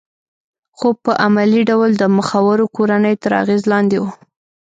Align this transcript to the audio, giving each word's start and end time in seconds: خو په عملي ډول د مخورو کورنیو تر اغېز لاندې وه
خو 0.77 0.87
په 1.03 1.11
عملي 1.25 1.61
ډول 1.69 1.91
د 1.97 2.03
مخورو 2.17 2.65
کورنیو 2.75 3.21
تر 3.23 3.31
اغېز 3.41 3.61
لاندې 3.71 3.97
وه 3.99 4.11